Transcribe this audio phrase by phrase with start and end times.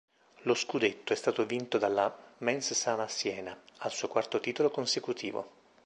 [0.45, 5.51] Lo scudetto è stato vinto della Mens Sana Siena, al suo quarto titolo consecutivo.